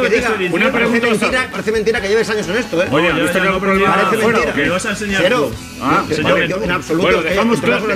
Una 0.51 0.71
Parece 0.71 0.99
pregunta 0.99 1.07
mentira, 1.07 1.47
parece 1.51 1.71
mentira 1.71 2.01
que 2.01 2.07
lleves 2.07 2.29
años 2.29 2.47
en 2.49 2.55
esto, 2.57 2.83
¿eh? 2.83 2.87
Oye, 2.91 3.09
No, 3.09 3.15
¿viste 3.15 3.33
ya, 3.37 3.41
que 3.43 3.49
no, 3.49 3.55
el 3.55 3.61
problema 3.61 3.95
Parece 3.95 4.25
mentira. 4.27 4.53
Que 4.53 4.69
vas 4.69 4.85
a 4.85 4.89
enseñar 4.91 5.21
Cero. 5.23 5.51
Ah, 5.81 6.03
señor. 6.09 6.39
en 6.41 6.71
absoluto. 6.71 7.03
Bueno, 7.07 7.21
dejamos, 7.21 7.59
claro, 7.59 7.87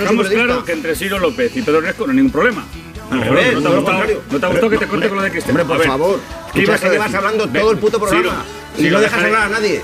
no 0.56 0.66
que 0.66 0.72
entre 0.74 0.96
Ciro 0.96 1.20
López 1.20 1.56
y 1.56 1.62
Pedro 1.62 1.82
Resco 1.82 2.06
no 2.06 2.12
hay 2.12 2.16
ningún 2.18 2.32
problema. 2.32 2.64
Al 3.12 3.20
No, 3.20 3.24
revés, 3.26 3.54
no 3.54 3.62
te 3.62 3.68
ha 3.68 3.72
gustado, 3.72 4.04
no 4.32 4.40
te 4.40 4.46
ha 4.46 4.50
gustado 4.50 4.70
que 4.70 4.78
te 4.78 4.88
corte 4.88 5.08
con 5.10 5.18
lo 5.18 5.24
de 5.24 5.32
Cristiano. 5.32 5.60
Hombre, 5.62 5.66
por 5.76 5.78
ver, 5.78 5.88
favor. 5.88 6.20
¿qué 6.54 6.62
ibas 6.62 6.80
que 6.82 6.88
a 6.88 6.92
llevas 6.92 7.08
decir? 7.12 7.18
hablando 7.18 7.48
todo 7.50 7.72
el 7.72 7.78
puto 7.78 8.08
Ciro, 8.10 8.32
Y 8.78 8.90
no 8.90 9.00
dejas 9.00 9.24
hablar 9.24 9.44
a 9.44 9.50
nadie. 9.50 9.82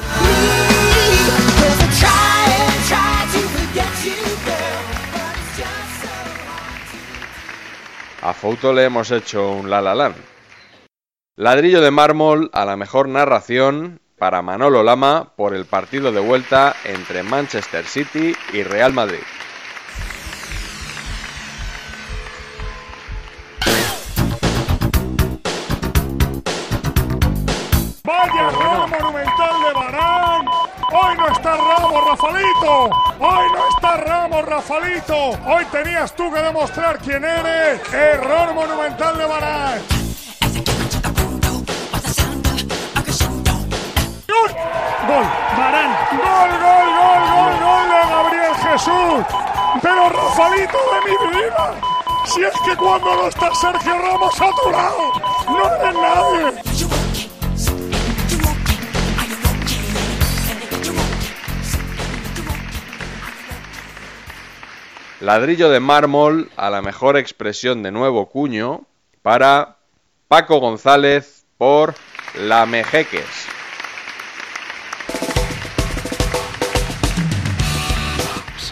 A 8.21 8.33
Fouto 8.33 8.73
le 8.73 8.83
hemos 8.83 9.11
hecho 9.11 9.51
un 9.51 9.69
la 9.69 9.81
la 9.81 9.95
land. 9.95 10.15
Ladrillo 11.37 11.81
de 11.81 11.91
mármol 11.91 12.49
a 12.51 12.65
la 12.65 12.75
mejor 12.75 13.07
narración 13.07 14.01
para 14.17 14.41
Manolo 14.41 14.83
Lama 14.83 15.33
por 15.37 15.55
el 15.55 15.65
partido 15.65 16.11
de 16.11 16.19
vuelta 16.19 16.75
entre 16.83 17.23
Manchester 17.23 17.85
City 17.85 18.35
y 18.51 18.63
Real 18.63 18.91
Madrid. 18.93 19.21
Hoy 35.07 35.65
tenías 35.71 36.13
tú 36.13 36.29
que 36.31 36.41
demostrar 36.41 36.99
quién 36.99 37.23
eres. 37.23 37.81
Error 37.93 38.53
monumental 38.53 39.17
de 39.17 39.25
Barán. 39.25 39.79
¡Gol! 44.27 44.51
Gol, 45.07 45.25
Barán. 45.57 45.91
Gol, 46.11 46.51
gol, 46.59 46.89
gol, 46.99 47.21
gol, 47.31 47.53
gol 47.63 47.85
de 47.89 48.09
Gabriel 48.09 48.55
Jesús. 48.55 49.25
Pero 49.81 50.09
Rafalito 50.09 50.77
de 50.77 51.09
mi 51.09 51.39
vida. 51.39 51.73
Si 52.25 52.43
es 52.43 52.53
que 52.65 52.75
cuando 52.75 53.15
no 53.15 53.27
está 53.27 53.55
Sergio 53.55 53.97
Ramos 53.97 54.41
a 54.41 54.51
tu 54.51 54.69
lado, 54.69 55.13
no 55.47 55.75
eres 55.75 55.95
nadie. 55.95 56.78
Ladrillo 65.21 65.69
de 65.69 65.81
mármol 65.81 66.49
a 66.55 66.69
la 66.69 66.81
mejor 66.81 67.17
expresión 67.17 67.83
de 67.83 67.91
nuevo 67.91 68.29
cuño 68.29 68.85
para 69.21 69.75
Paco 70.29 70.59
González 70.59 71.45
por 71.57 71.93
La 72.35 72.65
Mejeques. 72.65 73.38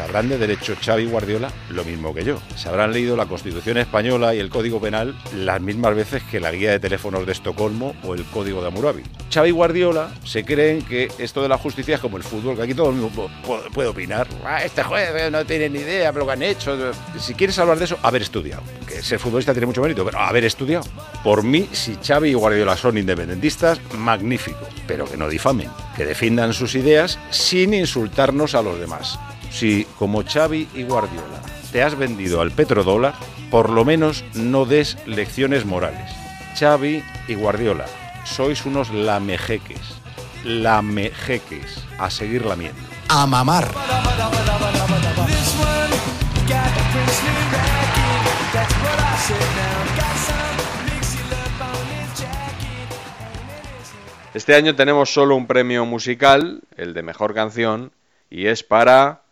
Sabrán 0.08 0.30
de 0.30 0.38
derecho 0.38 0.74
Xavi 0.82 1.06
Guardiola 1.06 1.52
lo 1.70 1.84
mismo 1.84 2.14
que 2.14 2.24
yo. 2.24 2.40
Se 2.56 2.70
habrán 2.70 2.94
leído 2.94 3.18
la 3.18 3.26
Constitución 3.26 3.78
española 3.78 4.34
y 4.34 4.40
el 4.40 4.48
Código 4.50 4.80
Penal 4.80 5.14
las 5.36 5.60
mismas 5.60 5.96
veces 5.96 6.24
que 6.32 6.40
la 6.40 6.50
guía 6.54 6.72
de 6.72 6.80
teléfonos 6.80 7.26
de 7.26 7.34
Estocolmo 7.34 7.94
o 8.04 8.14
el 8.14 8.24
Código 8.24 8.62
de 8.62 8.70
Hammurabi. 8.70 9.04
Xavi 9.34 9.52
Guardiola 9.52 10.10
se 10.24 10.46
creen 10.46 10.82
que 10.84 11.10
esto 11.18 11.42
de 11.42 11.50
la 11.50 11.58
justicia 11.58 11.96
es 11.96 12.00
como 12.02 12.16
el 12.16 12.24
fútbol, 12.24 12.56
que 12.56 12.62
aquí 12.62 12.74
todo 12.74 12.90
el 12.90 12.96
mundo 12.96 13.30
pu- 13.46 13.70
puede 13.74 13.90
opinar. 13.90 14.28
Ah, 14.46 14.64
este 14.64 14.82
juez 14.82 15.10
eh, 15.14 15.30
no 15.30 15.46
tiene 15.46 15.68
ni 15.68 15.80
idea 15.80 16.14
de 16.14 16.20
lo 16.20 16.26
que 16.26 16.32
han 16.32 16.42
hecho. 16.44 16.94
Si 17.20 17.34
quieres 17.34 17.60
hablar 17.60 17.78
de 17.78 17.84
eso, 17.84 17.98
haber 18.02 18.22
estudiado. 18.22 18.64
Que 18.88 19.02
ser 19.02 19.20
futbolista 19.20 19.52
tiene 19.52 19.68
mucho 19.68 19.82
mérito, 19.82 20.06
pero 20.06 20.20
haber 20.20 20.46
estudiado. 20.46 20.86
Por 21.22 21.44
mí, 21.44 21.68
si 21.74 21.98
Xavi 22.02 22.30
y 22.30 22.34
Guardiola 22.34 22.78
son 22.78 22.98
independentistas, 22.98 23.82
magnífico. 23.98 24.66
Pero 24.88 25.04
que 25.04 25.18
no 25.18 25.28
difamen, 25.28 25.70
que 25.98 26.06
defiendan 26.06 26.54
sus 26.54 26.76
ideas 26.76 27.20
sin 27.30 27.74
insultarnos 27.74 28.56
a 28.56 28.62
los 28.62 28.80
demás. 28.80 29.20
Si, 29.50 29.86
como 29.98 30.24
Xavi 30.24 30.68
y 30.74 30.84
Guardiola, 30.84 31.42
te 31.72 31.84
has 31.84 31.98
vendido 31.98 32.42
al 32.42 32.52
petrodólar, 32.52 33.16
por 33.50 33.70
lo 33.70 33.86
menos 33.86 34.24
no 34.34 34.66
des 34.66 34.98
lecciones 35.06 35.66
morales. 35.66 36.12
Xavi 36.58 37.04
y 37.28 37.36
Guardiola, 37.36 37.86
sois 38.24 38.66
unos 38.66 38.90
lamejeques. 38.90 39.82
Lamejeques. 40.44 41.84
A 41.98 42.10
seguir 42.10 42.46
lamiendo. 42.46 42.80
A 43.10 43.26
mamar. 43.26 43.68
Este 54.34 54.54
año 54.54 54.76
tenemos 54.76 55.12
solo 55.12 55.36
un 55.36 55.48
premio 55.48 55.86
musical, 55.86 56.62
el 56.76 56.94
de 56.94 57.02
mejor 57.02 57.34
canción, 57.34 57.92
y 58.30 58.48
es 58.48 58.62
para 58.62 59.24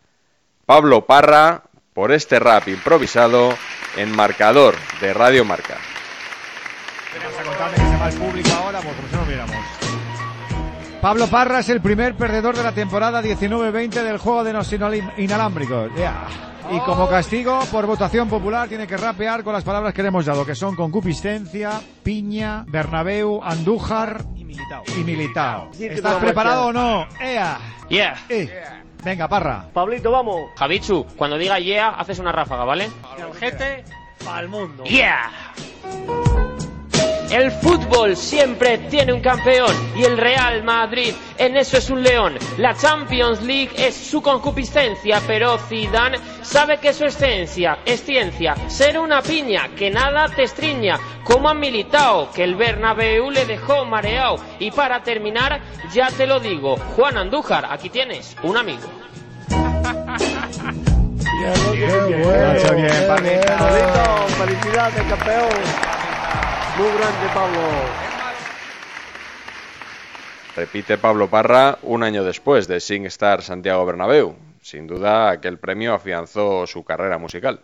Pablo 0.66 1.06
Parra 1.06 1.62
por 1.94 2.12
este 2.12 2.38
rap 2.38 2.68
improvisado 2.68 3.54
en 3.96 4.14
marcador 4.14 4.74
de 5.00 5.14
Radio 5.14 5.44
Marca. 5.44 5.76
Pablo 11.00 11.26
Parra 11.28 11.60
es 11.60 11.68
el 11.68 11.80
primer 11.80 12.14
perdedor 12.16 12.56
de 12.56 12.62
la 12.64 12.72
temporada 12.72 13.22
19-20 13.22 13.90
del 14.02 14.18
juego 14.18 14.42
de 14.44 14.52
los 14.52 14.72
inal- 14.72 15.12
inalámbricos. 15.16 15.90
Ya. 15.96 16.24
Y 16.72 16.80
como 16.80 17.08
castigo, 17.08 17.60
por 17.70 17.86
votación 17.86 18.28
popular, 18.28 18.68
tiene 18.68 18.88
que 18.88 18.96
rapear 18.96 19.44
con 19.44 19.52
las 19.52 19.62
palabras 19.62 19.94
que 19.94 20.02
le 20.02 20.08
hemos 20.08 20.26
dado, 20.26 20.44
que 20.44 20.56
son 20.56 20.74
concupiscencia, 20.74 21.80
piña, 22.02 22.64
Bernabéu, 22.66 23.40
Andújar 23.44 24.24
y 24.98 25.04
Militao. 25.04 25.70
¿Estás 25.78 26.16
preparado 26.16 26.66
o 26.66 26.72
no? 26.72 27.06
¡Ea! 27.20 27.58
Yeah. 27.88 28.16
Eh. 28.28 28.62
Venga, 29.06 29.28
Parra. 29.28 29.64
Pablito, 29.72 30.10
vamos. 30.10 30.50
Javichu, 30.56 31.06
cuando 31.16 31.38
diga 31.38 31.60
yeah, 31.60 31.90
haces 31.90 32.18
una 32.18 32.32
ráfaga, 32.32 32.64
¿vale? 32.64 32.90
El 33.16 33.32
gente 33.38 33.84
al 34.28 34.48
mundo. 34.48 34.82
Yeah. 34.82 35.30
El 37.30 37.52
fútbol 37.52 38.16
siempre 38.16 38.78
tiene 38.78 39.12
un 39.12 39.20
campeón 39.20 39.72
y 39.94 40.02
el 40.02 40.18
Real 40.18 40.64
Madrid 40.64 41.14
en 41.38 41.56
eso 41.56 41.76
es 41.76 41.90
un 41.90 42.02
león. 42.02 42.38
La 42.58 42.74
Champions 42.74 43.42
League 43.42 43.72
es 43.76 43.94
su 43.94 44.22
concupiscencia, 44.22 45.20
pero 45.26 45.58
Zidane 45.58 46.18
sabe 46.42 46.78
que 46.78 46.92
su 46.92 47.04
esencia 47.04 47.78
es 47.84 48.02
ciencia, 48.02 48.54
ser 48.68 48.98
una 48.98 49.22
piña 49.22 49.68
que 49.76 49.90
nada 49.90 50.28
te 50.28 50.44
estriña, 50.44 50.98
como 51.24 51.48
han 51.48 51.60
militado 51.60 52.30
que 52.32 52.44
el 52.44 52.54
Bernabéu 52.54 53.30
le 53.30 53.44
dejó 53.46 53.84
mareado. 53.84 54.36
Y 54.58 54.70
para 54.70 55.02
terminar, 55.02 55.60
ya 55.92 56.08
te 56.08 56.26
lo 56.26 56.40
digo, 56.40 56.76
Juan 56.96 57.18
Andújar, 57.18 57.66
aquí 57.70 57.90
tienes 57.90 58.36
un 58.42 58.56
amigo. 58.56 58.88
Bien. 61.42 61.52
Pablito, 63.06 64.28
felicidades, 64.38 65.02
campeón. 65.08 65.48
Muy 66.78 66.88
grande, 66.88 67.28
Pablo. 67.34 68.15
Repite 70.56 70.96
Pablo 70.96 71.28
Parra 71.28 71.78
un 71.82 72.02
año 72.02 72.24
después 72.24 72.66
de 72.66 72.80
SingStar 72.80 73.42
Santiago 73.42 73.84
Bernabéu. 73.84 74.36
Sin 74.62 74.86
duda, 74.86 75.28
aquel 75.28 75.58
premio 75.58 75.92
afianzó 75.92 76.66
su 76.66 76.82
carrera 76.82 77.18
musical. 77.18 77.60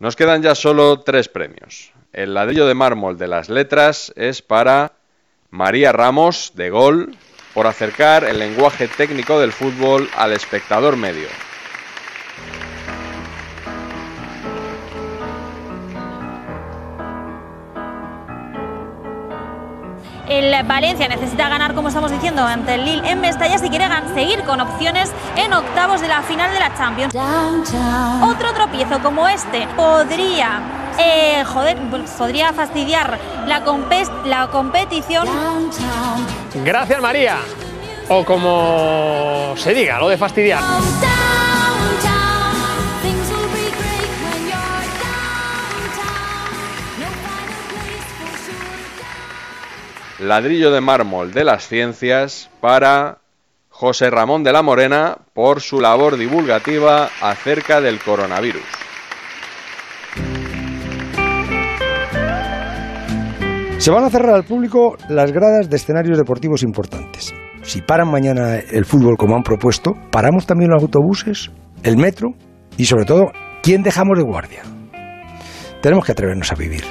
Nos 0.00 0.16
quedan 0.16 0.42
ya 0.42 0.56
solo 0.56 0.98
tres 1.02 1.28
premios. 1.28 1.92
El 2.12 2.34
ladrillo 2.34 2.66
de 2.66 2.74
mármol 2.74 3.16
de 3.16 3.28
las 3.28 3.48
letras 3.48 4.12
es 4.16 4.42
para 4.42 4.94
María 5.50 5.92
Ramos, 5.92 6.50
de 6.56 6.70
Gol, 6.70 7.16
por 7.54 7.68
acercar 7.68 8.24
el 8.24 8.40
lenguaje 8.40 8.88
técnico 8.88 9.38
del 9.38 9.52
fútbol 9.52 10.10
al 10.16 10.32
espectador 10.32 10.96
medio. 10.96 11.28
El 20.28 20.62
Valencia 20.64 21.08
necesita 21.08 21.48
ganar, 21.48 21.74
como 21.74 21.88
estamos 21.88 22.10
diciendo, 22.10 22.42
ante 22.42 22.74
el 22.74 22.84
Lille 22.84 23.10
en 23.10 23.20
Mestalla 23.20 23.58
si 23.58 23.68
quiere 23.68 23.86
seguir 24.14 24.42
con 24.44 24.60
opciones 24.60 25.10
en 25.36 25.52
octavos 25.52 26.00
de 26.00 26.08
la 26.08 26.22
final 26.22 26.52
de 26.52 26.60
la 26.60 26.74
Champions. 26.76 27.14
Otro 28.22 28.52
tropiezo 28.54 29.00
como 29.00 29.26
este 29.28 29.66
podría, 29.76 30.60
eh, 30.98 31.42
joder, 31.44 31.76
pues 31.90 32.10
podría 32.12 32.52
fastidiar 32.52 33.18
la, 33.46 33.62
la 34.24 34.46
competición. 34.48 35.28
Gracias 36.54 37.00
María. 37.00 37.38
O 38.08 38.24
como 38.24 39.54
se 39.56 39.74
diga, 39.74 39.98
lo 39.98 40.08
de 40.08 40.18
fastidiar. 40.18 40.60
Ladrillo 50.22 50.70
de 50.70 50.80
mármol 50.80 51.32
de 51.32 51.42
las 51.42 51.66
ciencias 51.66 52.48
para 52.60 53.18
José 53.68 54.08
Ramón 54.08 54.44
de 54.44 54.52
la 54.52 54.62
Morena 54.62 55.18
por 55.34 55.60
su 55.60 55.80
labor 55.80 56.16
divulgativa 56.16 57.10
acerca 57.20 57.80
del 57.80 57.98
coronavirus. 57.98 58.62
Se 63.78 63.90
van 63.90 64.04
a 64.04 64.10
cerrar 64.10 64.36
al 64.36 64.44
público 64.44 64.96
las 65.08 65.32
gradas 65.32 65.68
de 65.68 65.74
escenarios 65.74 66.16
deportivos 66.16 66.62
importantes. 66.62 67.34
Si 67.62 67.82
paran 67.82 68.08
mañana 68.08 68.58
el 68.58 68.84
fútbol 68.84 69.16
como 69.16 69.34
han 69.34 69.42
propuesto, 69.42 69.90
paramos 70.12 70.46
también 70.46 70.70
los 70.70 70.82
autobuses, 70.82 71.50
el 71.82 71.96
metro 71.96 72.28
y 72.76 72.84
sobre 72.84 73.06
todo, 73.06 73.32
¿quién 73.60 73.82
dejamos 73.82 74.16
de 74.18 74.24
guardia? 74.24 74.62
Tenemos 75.80 76.04
que 76.04 76.12
atrevernos 76.12 76.52
a 76.52 76.54
vivir. 76.54 76.84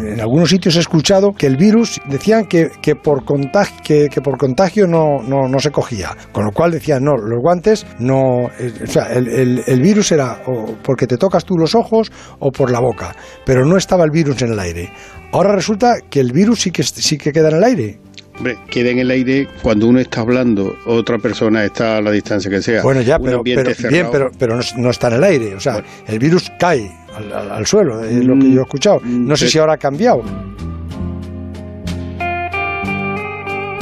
En 0.00 0.20
algunos 0.20 0.50
sitios 0.50 0.76
he 0.76 0.80
escuchado 0.80 1.32
que 1.32 1.46
el 1.46 1.56
virus 1.56 2.00
decían 2.08 2.46
que, 2.46 2.70
que 2.80 2.94
por, 2.96 3.24
contagio, 3.24 3.76
que, 3.82 4.08
que 4.08 4.20
por 4.20 4.38
contagio 4.38 4.86
no, 4.86 5.22
no, 5.22 5.48
no 5.48 5.58
se 5.60 5.70
cogía. 5.70 6.16
Con 6.32 6.44
lo 6.44 6.52
cual 6.52 6.70
decían, 6.72 7.04
no, 7.04 7.16
los 7.16 7.40
guantes 7.40 7.86
no. 7.98 8.44
O 8.44 8.86
sea, 8.86 9.12
el, 9.12 9.28
el- 9.28 9.62
el 9.66 9.80
virus 9.80 10.12
era 10.12 10.42
o 10.46 10.74
porque 10.82 11.06
te 11.06 11.16
tocas 11.16 11.44
tú 11.44 11.56
los 11.58 11.74
ojos 11.74 12.10
o 12.38 12.50
por 12.50 12.70
la 12.70 12.80
boca. 12.80 13.14
Pero 13.44 13.64
no 13.64 13.76
estaba 13.76 14.04
el 14.04 14.10
virus 14.10 14.40
en 14.42 14.52
el 14.52 14.58
aire. 14.60 14.90
Ahora 15.32 15.52
resulta 15.54 15.96
que 16.08 16.20
el 16.20 16.32
virus 16.32 16.60
sí 16.62 16.70
que, 16.70 16.82
sí 16.82 17.18
que 17.18 17.32
queda 17.32 17.48
en 17.50 17.56
el 17.56 17.64
aire. 17.64 17.98
Hombre, 18.36 18.56
queda 18.70 18.90
en 18.90 19.00
el 19.00 19.10
aire 19.10 19.48
cuando 19.62 19.88
uno 19.88 19.98
está 19.98 20.20
hablando, 20.20 20.72
otra 20.86 21.18
persona 21.18 21.64
está 21.64 21.96
a 21.96 22.00
la 22.00 22.12
distancia 22.12 22.48
que 22.48 22.62
sea. 22.62 22.82
Bueno, 22.84 23.00
ya, 23.02 23.16
Un 23.16 23.24
pero, 23.24 23.38
ambiente 23.38 23.74
pero- 23.76 23.88
bien, 23.90 24.06
pero, 24.12 24.30
pero 24.38 24.56
no, 24.56 24.62
no 24.76 24.90
está 24.90 25.08
en 25.08 25.14
el 25.14 25.24
aire. 25.24 25.54
O 25.56 25.60
sea, 25.60 25.82
el 26.06 26.18
virus 26.20 26.50
cae 26.56 26.88
al, 27.18 27.32
al- 27.32 27.50
al 27.52 27.66
suelo, 27.66 28.02
es 28.02 28.24
lo 28.24 28.34
que 28.38 28.50
yo 28.52 28.60
he 28.60 28.64
escuchado. 28.64 29.00
No 29.04 29.36
sé 29.36 29.48
si 29.48 29.58
ahora 29.58 29.74
ha 29.74 29.78
cambiado. 29.78 30.22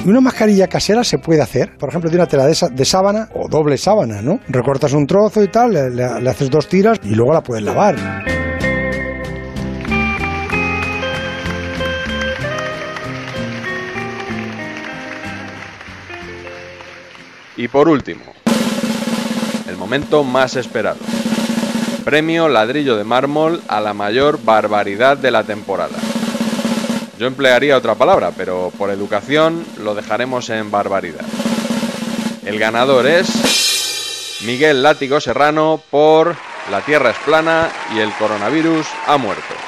Una 0.05 0.21
mascarilla 0.21 0.69
casera 0.69 1.03
se 1.03 1.19
puede 1.19 1.43
hacer, 1.43 1.77
por 1.77 1.89
ejemplo, 1.89 2.09
de 2.09 2.17
una 2.17 2.27
tela 2.27 2.47
de, 2.47 2.85
sábana 2.85 3.29
o 3.35 3.49
doble 3.49 3.77
sábana, 3.77 4.23
¿no? 4.23 4.39
Recortas 4.49 4.93
un 4.93 5.05
trozo 5.07 5.43
y 5.43 5.49
tal, 5.49 5.73
le, 5.73 5.91
le- 5.91 6.21
le 6.21 6.31
haces 6.31 6.49
dos 6.49 6.69
tiras 6.69 7.01
y 7.03 7.15
luego 7.17 7.33
la 7.33 7.43
puedes 7.43 7.65
lavar. 7.65 7.97
Y 17.57 17.69
por 17.69 17.89
último, 17.89 18.23
el 19.69 19.77
momento 19.77 20.23
más 20.25 20.57
esperado. 20.57 20.99
Premio 22.07 22.49
Ladrillo 22.49 22.97
de 22.97 23.03
Mármol 23.03 23.61
a 23.67 23.81
la 23.81 23.93
mayor 23.93 24.39
barbaridad 24.45 25.17
de 25.17 25.33
la 25.33 25.43
temporada. 25.43 25.99
Yo 27.19 27.27
emplearía 27.27 27.77
otra 27.77 27.97
palabra, 27.97 28.31
pero 28.37 28.73
por 28.79 28.91
educación 28.91 29.67
lo 29.83 29.97
dejaremos 29.97 30.49
en 30.51 30.71
barbaridad. 30.71 31.25
El 32.45 32.61
ganador 32.61 33.09
es 33.09 34.39
Miguel 34.47 34.85
Látigo 34.85 35.19
Serrano 35.19 35.83
por 35.91 36.37
La 36.71 36.81
Tierra 36.83 37.11
es 37.11 37.19
plana 37.25 37.71
y 37.93 37.99
el 37.99 38.13
coronavirus 38.13 38.87
ha 39.09 39.17
muerto. 39.17 39.66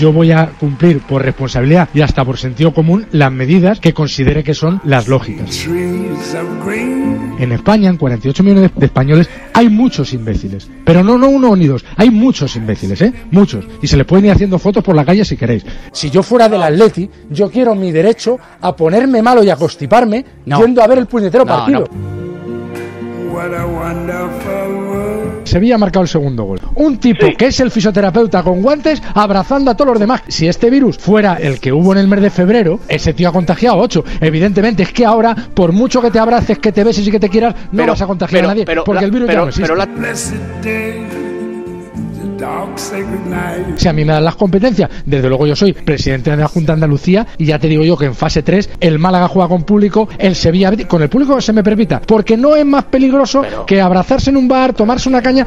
Yo 0.00 0.12
voy 0.14 0.32
a 0.32 0.46
cumplir 0.58 1.00
por 1.00 1.22
responsabilidad 1.22 1.90
y 1.92 2.00
hasta 2.00 2.24
por 2.24 2.38
sentido 2.38 2.72
común 2.72 3.06
las 3.12 3.30
medidas 3.30 3.80
que 3.80 3.92
considere 3.92 4.42
que 4.42 4.54
son 4.54 4.80
las 4.82 5.08
lógicas. 5.08 5.68
En 7.38 7.52
España, 7.52 7.90
en 7.90 7.98
48 7.98 8.42
millones 8.42 8.70
de 8.74 8.86
españoles, 8.86 9.28
hay 9.52 9.68
muchos 9.68 10.14
imbéciles. 10.14 10.70
Pero 10.86 11.04
no, 11.04 11.18
no 11.18 11.28
uno 11.28 11.54
ni 11.54 11.66
dos. 11.66 11.84
Hay 11.96 12.10
muchos 12.10 12.56
imbéciles, 12.56 13.02
¿eh? 13.02 13.12
Muchos. 13.30 13.66
Y 13.82 13.86
se 13.86 13.98
les 13.98 14.06
pueden 14.06 14.24
ir 14.24 14.32
haciendo 14.32 14.58
fotos 14.58 14.82
por 14.82 14.96
la 14.96 15.04
calle 15.04 15.22
si 15.24 15.36
queréis. 15.36 15.66
Si 15.92 16.08
yo 16.08 16.22
fuera 16.22 16.48
del 16.48 16.62
Atleti, 16.62 17.08
yo 17.28 17.50
quiero 17.50 17.74
mi 17.74 17.92
derecho 17.92 18.38
a 18.60 18.74
ponerme 18.74 19.20
malo 19.20 19.44
y 19.44 19.50
a 19.50 19.56
constiparme 19.56 20.24
yendo 20.46 20.82
a 20.82 20.86
ver 20.86 20.98
el 20.98 21.06
puñetero 21.06 21.44
No, 21.44 21.48
partido. 21.48 21.84
Sevilla 25.50 25.74
ha 25.74 25.78
marcado 25.78 26.02
el 26.02 26.08
segundo 26.08 26.44
gol. 26.44 26.60
Un 26.76 26.98
tipo 26.98 27.26
que 27.36 27.46
es 27.46 27.60
el 27.60 27.70
fisioterapeuta 27.70 28.42
con 28.42 28.62
guantes 28.62 29.02
abrazando 29.14 29.70
a 29.70 29.74
todos 29.76 29.90
los 29.92 30.00
demás. 30.00 30.22
Si 30.28 30.48
este 30.48 30.70
virus 30.70 30.96
fuera 30.98 31.34
el 31.34 31.60
que 31.60 31.72
hubo 31.72 31.92
en 31.92 31.98
el 31.98 32.08
mes 32.08 32.20
de 32.22 32.30
febrero, 32.30 32.80
ese 32.88 33.12
tío 33.12 33.28
ha 33.28 33.32
contagiado 33.32 33.76
a 33.76 33.82
8. 33.82 34.04
Evidentemente 34.20 34.82
es 34.84 34.92
que 34.92 35.04
ahora, 35.04 35.34
por 35.34 35.72
mucho 35.72 36.00
que 36.00 36.10
te 36.10 36.18
abraces, 36.18 36.58
que 36.58 36.72
te 36.72 36.84
beses 36.84 37.06
y 37.06 37.10
que 37.10 37.20
te 37.20 37.28
quieras, 37.28 37.54
no 37.72 37.78
Pero- 37.82 37.92
vas 37.92 38.02
a 38.02 38.06
contagiar 38.06 38.40
pero- 38.40 38.48
a 38.48 38.52
nadie. 38.54 38.64
pero 38.64 38.84
porque 38.84 39.00
la- 39.00 39.06
el 39.06 39.10
virus 39.12 39.26
pero- 39.26 39.40
ya 39.40 39.44
no 39.44 39.48
existe. 39.48 39.62
pero 39.62 39.76
la- 39.76 41.29
Si 43.76 43.88
a 43.88 43.92
mí 43.92 44.04
me 44.04 44.12
dan 44.12 44.24
las 44.24 44.36
competencias, 44.36 44.90
desde 45.04 45.28
luego 45.28 45.46
yo 45.46 45.56
soy 45.56 45.72
presidente 45.72 46.30
de 46.30 46.36
la 46.36 46.48
Junta 46.48 46.72
de 46.72 46.74
Andalucía 46.74 47.26
y 47.38 47.46
ya 47.46 47.58
te 47.58 47.68
digo 47.68 47.84
yo 47.84 47.96
que 47.96 48.06
en 48.06 48.14
fase 48.14 48.42
3 48.42 48.70
el 48.80 48.98
Málaga 48.98 49.28
juega 49.28 49.48
con 49.48 49.62
público, 49.62 50.08
el 50.18 50.34
Sevilla 50.34 50.72
con 50.86 51.02
el 51.02 51.08
público 51.08 51.36
que 51.36 51.42
se 51.42 51.52
me 51.52 51.62
permita, 51.62 52.00
porque 52.00 52.36
no 52.36 52.56
es 52.56 52.66
más 52.66 52.84
peligroso 52.84 53.42
que 53.66 53.80
abrazarse 53.80 54.30
en 54.30 54.36
un 54.36 54.48
bar, 54.48 54.72
tomarse 54.72 55.08
una 55.08 55.22
caña. 55.22 55.46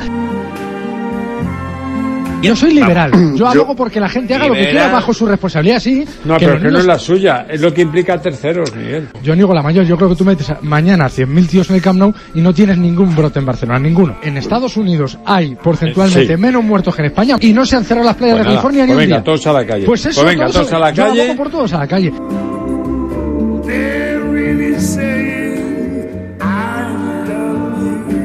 Yo 2.44 2.56
soy 2.56 2.74
liberal, 2.74 3.12
yo 3.36 3.48
abogo 3.48 3.76
porque 3.76 4.00
la 4.00 4.10
gente 4.10 4.34
haga 4.36 4.48
lo 4.48 4.54
que 4.54 4.70
quiera 4.70 4.90
bajo 4.92 5.14
su 5.14 5.26
responsabilidad, 5.26 5.80
sí. 5.80 6.06
No, 6.26 6.38
que 6.38 6.46
pero 6.46 6.62
que 6.62 6.70
no 6.70 6.80
es 6.80 6.86
la 6.86 7.00
suya, 7.00 7.46
es 7.50 7.62
lo 7.62 7.74
que 7.74 7.82
implica 7.82 8.14
a 8.16 8.22
terceros, 8.22 8.76
Miguel. 8.76 9.08
yo 9.24 9.36
niego 9.36 9.54
la 9.54 9.62
mayor, 9.64 9.86
yo 9.86 9.96
creo 9.98 10.10
que 10.10 10.16
tú 10.16 10.26
metes 10.26 10.52
mañana 10.62 11.06
100.000 11.08 11.48
tíos 11.48 11.70
en 11.70 11.76
el 11.78 11.82
Camp 11.82 12.00
Nou 12.00 12.14
y 12.34 12.42
no 12.42 12.54
tienes 12.54 12.78
ningún 12.78 13.16
brote 13.16 13.40
en 13.40 13.46
Barcelona, 13.46 13.80
ninguno. 13.80 14.18
En 14.24 14.38
Estados 14.38 14.76
Unidos 14.78 15.18
hay 15.26 15.56
porcentualmente 15.56 16.36
Sí. 16.36 16.42
menos 16.42 16.64
muertos 16.64 16.96
que 16.96 17.02
en 17.02 17.06
España 17.08 17.36
y 17.40 17.54
no 17.54 17.66
se 17.66 17.76
han 17.78 17.84
cerrado 17.86 18.06
las 18.08 18.16
playas 18.16 18.36
Pues 18.38 18.46
de 18.46 18.50
nada, 18.50 18.56
California 18.62 18.84
ni 18.84 18.88
pues 18.88 18.96
un 18.98 19.04
venga, 19.04 19.16
día. 19.18 19.24
todos 19.24 19.48
a 19.48 19.54
la 19.54 19.66
calle. 19.66 19.86
Pues 19.86 20.06
eso, 20.06 20.22
Pues 20.22 20.36
venga, 20.36 20.52
todos 20.52 20.74
a 20.74 20.80
la 20.80 20.92
yo 20.92 21.04
calle. 21.06 21.22
abogo 21.22 21.38
por 21.38 21.50
todos 21.52 21.74
a 21.74 21.78
la 21.80 21.88
calle. 21.88 22.12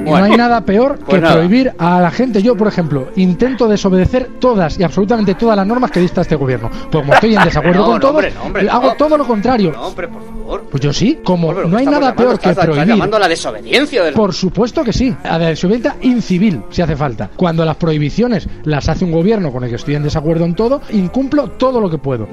No 0.09 0.25
hay 0.25 0.37
nada 0.37 0.61
peor 0.62 0.99
Pues 0.99 1.16
que 1.16 1.21
nada. 1.21 1.35
prohibir 1.35 1.73
a 1.79 2.01
la 2.01 2.11
gente. 2.11 2.42
Yo, 2.42 2.57
por 2.57 2.68
ejemplo, 2.68 3.09
intento 3.16 3.68
desobedecer 3.68 4.29
todas 4.38 4.79
y 4.79 4.83
absolutamente 4.83 5.35
todas 5.35 5.57
las 5.57 5.66
normas 5.66 5.90
que 5.90 6.01
dicta 6.01 6.21
este 6.23 6.37
gobierno. 6.37 6.71
Pues 6.71 6.90
como 7.03 7.14
estoy 7.14 7.35
en 7.37 7.44
desacuerdo 7.44 7.81
No, 7.81 7.85
con 7.87 7.94
no, 7.94 8.01
todos, 8.01 8.14
hombre, 8.14 8.33
no, 8.35 8.42
hombre, 8.42 8.68
hago 8.71 8.87
no. 8.88 8.94
todo 8.94 9.18
lo 9.18 9.27
contrario. 9.27 9.73
No, 9.73 9.88
hombre, 9.88 10.09
por 10.09 10.23
favor. 10.25 10.62
Pues 10.71 10.83
yo 10.83 10.92
sí, 10.92 11.18
como 11.23 11.53
no 11.53 11.77
hay 11.77 11.85
nada 11.85 11.99
llamando- 12.12 12.16
peor 12.16 12.29
que 12.31 12.35
estás- 12.37 12.51
estás 12.53 12.64
prohibir. 12.66 12.88
llamando 12.88 13.16
a 13.16 13.21
la 13.21 13.29
desobediencia 13.29 14.03
del... 14.05 14.14
Por 14.14 14.33
supuesto 14.33 14.83
que 14.83 14.92
sí, 14.92 15.14
a 15.23 15.38
la 15.38 15.49
desobediencia 15.49 15.97
incivil, 16.03 16.62
si 16.71 16.81
hace 16.83 16.97
falta. 16.97 17.29
Cuando 17.37 17.64
las 17.64 17.77
prohibiciones 17.77 18.49
las 18.64 18.88
hace 18.88 19.05
un 19.05 19.12
gobierno 19.12 19.53
con 19.53 19.64
el 19.64 19.71
que 19.71 19.77
estoy 19.77 19.94
en 19.97 20.03
desacuerdo 20.05 20.44
en 20.47 20.55
todo, 20.55 20.81
incumplo 20.90 21.51
todo 21.51 21.81
lo 21.81 21.90
que 21.90 21.99
puedo. 21.99 22.27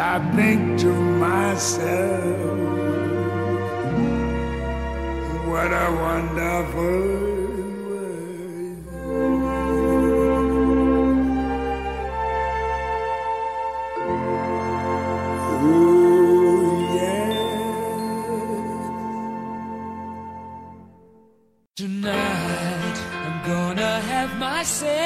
I 0.00 0.20
think 0.36 0.77
myself, 1.48 2.58
what 5.48 5.70
a 5.72 5.88
wonderful 6.04 7.28
Tonight 21.76 22.98
I'm 23.24 23.36
gonna 23.46 24.00
have 24.00 24.38
myself. 24.38 24.97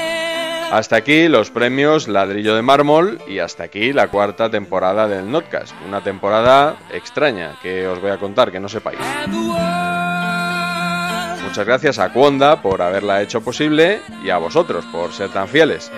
Hasta 0.72 0.96
aquí 0.96 1.28
los 1.28 1.50
premios 1.50 2.08
Ladrillo 2.08 2.54
de 2.54 2.62
Mármol 2.62 3.20
y 3.28 3.40
hasta 3.40 3.64
aquí 3.64 3.92
la 3.92 4.08
cuarta 4.08 4.48
temporada 4.48 5.06
del 5.06 5.30
Notcast. 5.30 5.74
Una 5.86 6.02
temporada 6.02 6.78
extraña 6.90 7.58
que 7.60 7.86
os 7.86 8.00
voy 8.00 8.10
a 8.10 8.16
contar, 8.16 8.50
que 8.50 8.58
no 8.58 8.70
sepáis. 8.70 8.98
Muchas 11.42 11.66
gracias 11.66 11.98
a 11.98 12.10
Cuonda 12.10 12.62
por 12.62 12.80
haberla 12.80 13.20
hecho 13.20 13.42
posible 13.42 14.00
y 14.24 14.30
a 14.30 14.38
vosotros 14.38 14.86
por 14.86 15.12
ser 15.12 15.28
tan 15.28 15.46
fieles. 15.46 15.92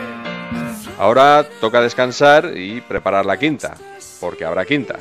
Ahora 0.98 1.46
toca 1.60 1.80
descansar 1.80 2.56
y 2.56 2.80
preparar 2.80 3.26
la 3.26 3.36
quinta, 3.36 3.76
porque 4.18 4.44
habrá 4.44 4.64
quinta. 4.64 4.98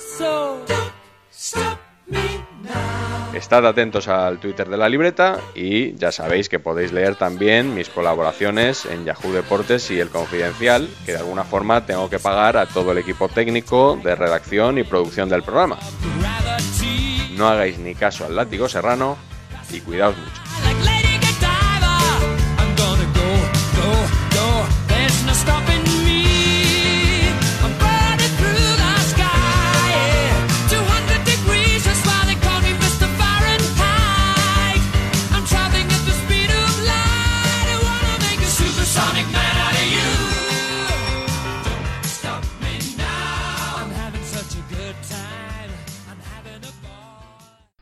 Estad 3.33 3.65
atentos 3.65 4.07
al 4.07 4.37
Twitter 4.37 4.69
de 4.69 4.77
la 4.77 4.87
libreta 4.87 5.39
y 5.55 5.95
ya 5.95 6.11
sabéis 6.11 6.49
que 6.49 6.59
podéis 6.59 6.91
leer 6.91 7.15
también 7.15 7.73
mis 7.73 7.89
colaboraciones 7.89 8.85
en 8.85 9.05
Yahoo 9.05 9.33
Deportes 9.33 9.89
y 9.89 9.99
El 9.99 10.09
Confidencial, 10.09 10.87
que 11.03 11.13
de 11.13 11.17
alguna 11.17 11.43
forma 11.43 11.83
tengo 11.83 12.11
que 12.11 12.19
pagar 12.19 12.57
a 12.57 12.67
todo 12.67 12.91
el 12.91 12.99
equipo 12.99 13.29
técnico 13.29 13.99
de 14.03 14.15
redacción 14.15 14.77
y 14.77 14.83
producción 14.83 15.29
del 15.29 15.41
programa. 15.41 15.79
No 17.35 17.47
hagáis 17.47 17.79
ni 17.79 17.95
caso 17.95 18.25
al 18.25 18.35
látigo 18.35 18.69
serrano 18.69 19.17
y 19.71 19.79
cuidaos 19.79 20.15
mucho. 20.15 20.42